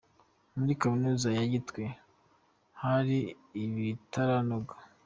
Muri 0.57 0.73
Kaminuza 0.81 1.27
ya 1.37 1.45
Gitwe 1.53 1.83
hari 2.83 3.19
ibitaranoga. 3.63 4.75